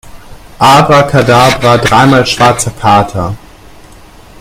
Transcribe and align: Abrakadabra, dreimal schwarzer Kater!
Abrakadabra, 0.59 1.77
dreimal 1.77 2.25
schwarzer 2.25 2.71
Kater! 2.71 3.37